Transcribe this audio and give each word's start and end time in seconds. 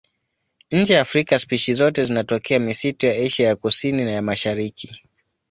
Nje 0.71 0.93
ya 0.95 1.01
Afrika 1.01 1.39
spishi 1.39 1.73
zote 1.73 2.03
zinatokea 2.03 2.59
misitu 2.59 3.05
ya 3.05 3.13
Asia 3.25 3.47
ya 3.47 3.55
Kusini 3.55 4.05
na 4.05 4.11
ya 4.11 4.21
Mashariki. 4.21 5.01